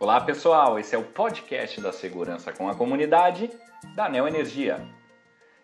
Olá 0.00 0.20
pessoal, 0.20 0.78
esse 0.78 0.94
é 0.94 0.98
o 0.98 1.02
podcast 1.02 1.80
da 1.80 1.92
segurança 1.92 2.52
com 2.52 2.68
a 2.68 2.74
comunidade 2.76 3.50
da 3.96 4.08
Neo 4.08 4.28
Energia. 4.28 4.80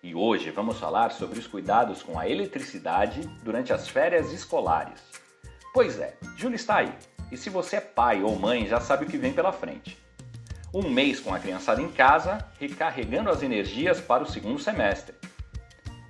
E 0.02 0.12
hoje 0.12 0.50
vamos 0.50 0.76
falar 0.76 1.12
sobre 1.12 1.38
os 1.38 1.46
cuidados 1.46 2.02
com 2.02 2.18
a 2.18 2.28
eletricidade 2.28 3.20
durante 3.44 3.72
as 3.72 3.88
férias 3.88 4.32
escolares. 4.32 5.00
Pois 5.72 6.00
é, 6.00 6.16
Júlia 6.36 6.56
está 6.56 6.78
aí. 6.78 6.92
E 7.30 7.36
se 7.36 7.48
você 7.48 7.76
é 7.76 7.80
pai 7.80 8.24
ou 8.24 8.36
mãe, 8.36 8.66
já 8.66 8.80
sabe 8.80 9.04
o 9.04 9.08
que 9.08 9.16
vem 9.16 9.32
pela 9.32 9.52
frente. 9.52 9.96
Um 10.74 10.90
mês 10.90 11.20
com 11.20 11.32
a 11.32 11.38
criançada 11.38 11.80
em 11.80 11.92
casa, 11.92 12.44
recarregando 12.58 13.30
as 13.30 13.40
energias 13.40 14.00
para 14.00 14.24
o 14.24 14.28
segundo 14.28 14.58
semestre. 14.58 15.14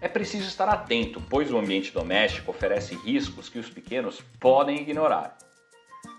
É 0.00 0.09
preciso 0.09 0.48
estar 0.48 0.70
atento, 0.70 1.22
pois 1.29 1.52
o 1.52 1.59
ambiente 1.59 1.93
doméstico 1.93 2.52
oferece 2.52 2.95
riscos 2.95 3.50
que 3.50 3.59
os 3.59 3.68
pequenos 3.68 4.22
podem 4.41 4.80
ignorar. 4.80 5.36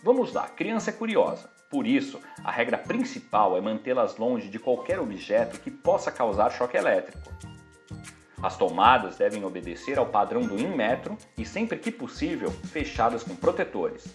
Vamos 0.04 0.34
lá, 0.34 0.48
criança 0.48 0.92
é 0.92 0.94
curiosa. 0.94 1.55
Por 1.70 1.88
isso, 1.88 2.20
a 2.44 2.52
regra 2.52 2.78
principal 2.78 3.58
é 3.58 3.62
mantê-las 3.62 4.18
longe 4.18 4.50
de 4.50 4.60
qualquer 4.60 5.00
objeto 5.00 5.60
que 5.60 5.72
possa 5.72 6.12
causar 6.12 6.52
choque 6.52 6.78
elétrico. 6.78 7.32
As 8.42 8.56
tomadas 8.58 9.18
devem 9.18 9.44
obedecer 9.44 9.98
ao 9.98 10.06
padrão 10.06 10.42
do 10.42 10.56
1 10.56 10.76
metro 10.76 11.18
e, 11.38 11.46
sempre 11.46 11.80
que 11.80 11.92
possível, 11.92 12.52
fechadas 12.52 13.24
com 13.24 13.36
protetores. 13.36 14.06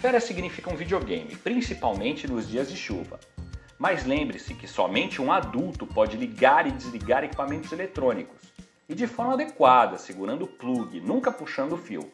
Férias 0.00 0.24
significam 0.24 0.76
videogame, 0.76 1.36
principalmente 1.36 2.26
nos 2.26 2.48
dias 2.48 2.70
de 2.70 2.76
chuva. 2.76 3.18
Mas 3.78 4.06
lembre-se 4.06 4.54
que 4.54 4.66
somente 4.66 5.20
um 5.20 5.30
adulto 5.30 5.86
pode 5.86 6.16
ligar 6.16 6.66
e 6.66 6.72
desligar 6.72 7.24
equipamentos 7.24 7.70
eletrônicos, 7.72 8.40
e 8.88 8.94
de 8.94 9.06
forma 9.06 9.34
adequada, 9.34 9.98
segurando 9.98 10.44
o 10.44 10.48
plug, 10.48 11.00
nunca 11.00 11.30
puxando 11.30 11.72
o 11.72 11.76
fio. 11.76 12.10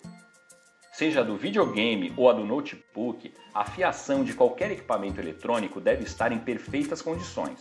Seja 0.95 1.23
a 1.23 1.25
do 1.25 1.37
videogame 1.37 2.15
ou 2.17 2.31
a 2.31 2.33
do 2.33 2.45
notebook, 2.45 3.35
a 3.53 3.65
fiação 3.65 4.23
de 4.23 4.33
qualquer 4.33 4.71
equipamento 4.71 5.21
eletrônico 5.21 5.81
deve 5.81 6.05
estar 6.05 6.31
em 6.31 6.39
perfeitas 6.39 7.03
condições. 7.03 7.59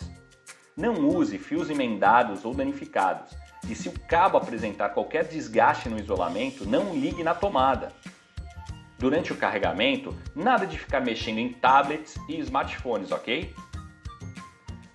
Não 0.78 1.08
use 1.08 1.40
fios 1.40 1.68
emendados 1.68 2.46
ou 2.46 2.54
danificados, 2.54 3.36
e 3.68 3.74
se 3.74 3.90
o 3.90 4.00
cabo 4.08 4.38
apresentar 4.38 4.90
qualquer 4.90 5.24
desgaste 5.24 5.90
no 5.90 5.98
isolamento, 6.00 6.64
não 6.64 6.94
ligue 6.94 7.24
na 7.24 7.34
tomada. 7.34 7.92
Durante 9.00 9.34
o 9.34 9.36
carregamento, 9.36 10.16
nada 10.36 10.68
de 10.68 10.78
ficar 10.78 11.00
mexendo 11.00 11.40
em 11.40 11.54
tablets 11.54 12.16
e 12.30 12.40
smartphones, 12.40 13.12
ok? 13.12 13.52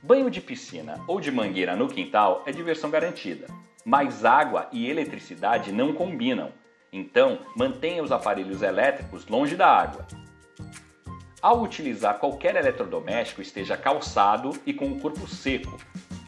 Banho 0.00 0.30
de 0.30 0.40
piscina 0.40 1.02
ou 1.08 1.20
de 1.20 1.32
mangueira 1.32 1.74
no 1.74 1.88
quintal 1.88 2.44
é 2.46 2.52
diversão 2.52 2.88
garantida, 2.88 3.48
mas 3.84 4.24
água 4.24 4.68
e 4.70 4.88
eletricidade 4.88 5.72
não 5.72 5.92
combinam 5.92 6.52
então, 6.92 7.40
mantenha 7.56 8.02
os 8.02 8.12
aparelhos 8.12 8.62
elétricos 8.62 9.26
longe 9.26 9.54
da 9.54 9.66
água. 9.66 10.06
Ao 11.40 11.62
utilizar 11.62 12.18
qualquer 12.18 12.56
eletrodoméstico, 12.56 13.40
esteja 13.40 13.76
calçado 13.76 14.50
e 14.66 14.72
com 14.72 14.86
o 14.86 14.98
corpo 14.98 15.28
seco. 15.28 15.78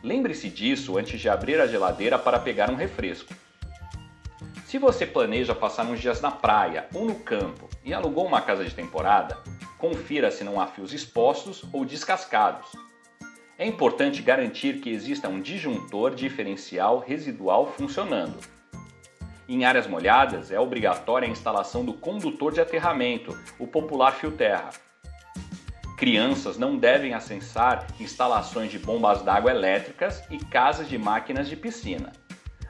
Lembre-se 0.02 0.48
disso 0.48 0.96
antes 0.96 1.20
de 1.20 1.28
abrir 1.28 1.60
a 1.60 1.66
geladeira 1.66 2.18
para 2.18 2.38
pegar 2.38 2.70
um 2.70 2.76
refresco. 2.76 3.34
Se 4.66 4.78
você 4.78 5.04
planeja 5.04 5.52
passar 5.52 5.84
uns 5.84 6.00
dias 6.00 6.20
na 6.20 6.30
praia 6.30 6.86
ou 6.94 7.04
no 7.04 7.16
campo 7.16 7.68
e 7.84 7.92
alugou 7.92 8.24
uma 8.24 8.40
casa 8.40 8.64
de 8.64 8.72
temporada, 8.72 9.36
confira 9.78 10.30
se 10.30 10.44
não 10.44 10.60
há 10.60 10.68
fios 10.68 10.94
expostos 10.94 11.64
ou 11.72 11.84
descascados. 11.84 12.70
É 13.58 13.66
importante 13.66 14.22
garantir 14.22 14.80
que 14.80 14.90
exista 14.90 15.28
um 15.28 15.40
disjuntor 15.40 16.14
diferencial 16.14 17.00
residual 17.00 17.66
funcionando. 17.76 18.38
Em 19.52 19.64
áreas 19.64 19.88
molhadas, 19.88 20.52
é 20.52 20.60
obrigatória 20.60 21.26
a 21.26 21.30
instalação 21.30 21.84
do 21.84 21.92
condutor 21.92 22.52
de 22.52 22.60
aterramento, 22.60 23.36
o 23.58 23.66
popular 23.66 24.12
fio 24.12 24.30
terra. 24.30 24.70
Crianças 25.98 26.56
não 26.56 26.76
devem 26.76 27.14
acessar 27.14 27.84
instalações 27.98 28.70
de 28.70 28.78
bombas 28.78 29.22
d'água 29.22 29.50
elétricas 29.50 30.22
e 30.30 30.38
casas 30.38 30.88
de 30.88 30.96
máquinas 30.96 31.48
de 31.48 31.56
piscina. 31.56 32.12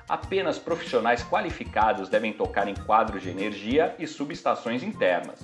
Apenas 0.08 0.58
profissionais 0.58 1.22
qualificados 1.22 2.08
devem 2.08 2.32
tocar 2.32 2.66
em 2.66 2.74
quadros 2.74 3.22
de 3.22 3.28
energia 3.28 3.94
e 3.98 4.06
subestações 4.06 4.82
internas. 4.82 5.38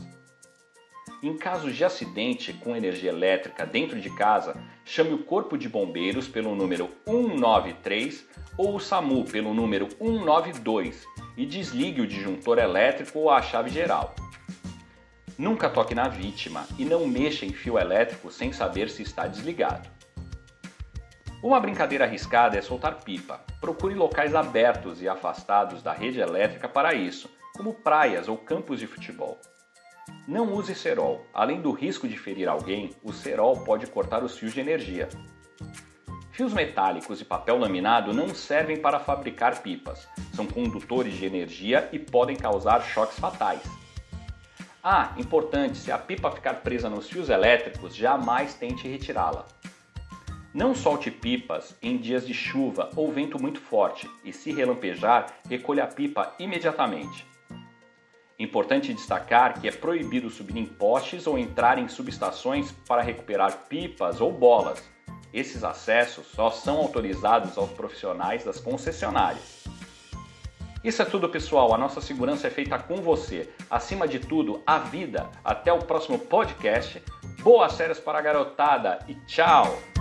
Em 1.23 1.37
casos 1.37 1.77
de 1.77 1.85
acidente 1.85 2.55
com 2.55 2.75
energia 2.75 3.11
elétrica 3.11 3.67
dentro 3.67 4.01
de 4.01 4.09
casa, 4.17 4.57
chame 4.87 5.13
o 5.13 5.25
Corpo 5.25 5.59
de 5.59 5.69
Bombeiros 5.69 6.29
pelo 6.29 6.55
número 6.55 6.89
193 7.07 8.27
ou 8.57 8.77
o 8.77 8.81
SAMU 8.81 9.23
pelo 9.27 9.53
número 9.53 9.87
192 9.99 11.05
e 11.37 11.45
desligue 11.45 12.01
o 12.01 12.07
disjuntor 12.07 12.59
elétrico 12.59 13.19
ou 13.19 13.31
a 13.31 13.43
chave 13.43 13.71
geral. 13.71 14.15
Nunca 15.39 15.69
toque 15.69 15.95
na 15.95 16.09
vítima 16.09 16.67
e 16.79 16.85
não 16.85 17.07
mexa 17.07 17.45
em 17.45 17.53
fio 17.53 17.79
elétrico 17.79 18.31
sem 18.33 18.53
saber 18.53 18.89
se 18.89 19.03
está 19.03 19.27
desligado. 19.27 19.89
Uma 21.43 21.61
brincadeira 21.61 22.05
arriscada 22.05 22.57
é 22.57 22.63
soltar 22.63 23.05
pipa. 23.05 23.41
Procure 23.61 23.95
locais 23.95 24.35
abertos 24.35 25.03
e 25.03 25.09
afastados 25.09 25.83
da 25.83 25.93
rede 25.93 26.19
elétrica 26.19 26.69
para 26.69 26.95
isso, 26.95 27.31
como 27.55 27.75
praias 27.75 28.29
ou 28.29 28.37
campos 28.39 28.81
de 28.81 28.87
futebol. 28.87 29.39
Não 30.27 30.55
use 30.55 30.75
cerol. 30.75 31.25
Além 31.35 31.61
do 31.61 31.71
risco 31.71 32.09
de 32.09 32.17
ferir 32.17 32.49
alguém, 32.49 32.91
o 33.03 33.13
cerol 33.13 33.63
pode 33.63 33.87
cortar 33.87 34.25
os 34.25 34.39
fios 34.39 34.55
de 34.55 34.61
energia. 34.61 35.09
Fios 36.37 36.53
metálicos 36.53 37.19
e 37.19 37.25
papel 37.25 37.57
laminado 37.57 38.13
não 38.13 38.35
servem 38.35 38.77
para 38.77 39.01
fabricar 39.01 39.63
pipas, 39.63 40.07
são 40.35 40.47
condutores 40.47 41.15
de 41.15 41.25
energia 41.25 41.89
e 41.93 41.99
podem 41.99 42.37
causar 42.37 42.83
choques 42.83 43.19
fatais. 43.19 43.63
Ah, 44.85 45.15
importante, 45.17 45.79
se 45.79 45.91
a 45.91 45.97
pipa 45.97 46.31
ficar 46.31 46.57
presa 46.57 46.91
nos 46.91 47.09
fios 47.09 47.31
elétricos, 47.31 47.97
jamais 47.97 48.53
tente 48.53 48.87
retirá-la. 48.87 49.47
Não 50.53 50.75
solte 50.75 51.11
pipas 51.11 51.75
em 51.81 51.97
dias 51.97 52.27
de 52.27 52.35
chuva 52.35 52.91
ou 52.95 53.11
vento 53.11 53.41
muito 53.41 53.59
forte 53.59 54.07
e, 54.23 54.31
se 54.31 54.53
relampejar, 54.53 55.39
recolha 55.49 55.85
a 55.85 55.89
pipa 55.89 56.35
imediatamente. 56.39 57.27
Importante 58.39 58.93
destacar 58.93 59.59
que 59.59 59.69
é 59.69 59.73
proibido 59.73 60.29
subir 60.29 60.59
em 60.59 60.67
postes 60.67 61.27
ou 61.27 61.39
entrar 61.39 61.79
em 61.79 61.89
subestações 61.89 62.73
para 62.87 63.01
recuperar 63.01 63.65
pipas 63.71 64.21
ou 64.21 64.31
bolas 64.31 64.96
esses 65.39 65.63
acessos 65.65 66.27
só 66.27 66.51
são 66.51 66.79
autorizados 66.79 67.57
aos 67.59 67.71
profissionais 67.71 68.45
das 68.45 68.59
concessionárias. 68.59 69.65
Isso 70.83 71.03
é 71.03 71.05
tudo, 71.05 71.29
pessoal. 71.29 71.75
A 71.75 71.79
nossa 71.79 72.01
segurança 72.01 72.47
é 72.47 72.51
feita 72.51 72.79
com 72.79 72.97
você. 72.97 73.51
Acima 73.69 74.07
de 74.07 74.21
tudo, 74.21 74.63
a 74.67 74.79
vida. 74.79 75.29
Até 75.45 75.73
o 75.73 75.81
próximo 75.81 76.19
podcast. 76.19 77.03
Boas 77.43 77.77
férias 77.77 77.99
para 77.99 78.19
a 78.19 78.23
garotada 78.23 79.01
e 79.09 79.15
tchau! 79.27 79.96